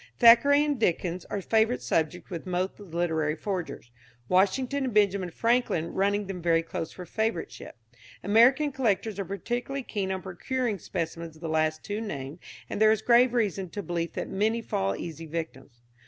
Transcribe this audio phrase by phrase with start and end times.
[0.17, 3.91] Thackeray and Dickens are favourite subjects with most literary forgers,
[4.29, 7.73] Washington and Benjamin Franklin running them very close for favouriteship.
[8.23, 12.91] American collectors are particularly keen on procuring specimens of the last two named, and there
[12.91, 15.83] is grave reason to believe that many fall easy victims.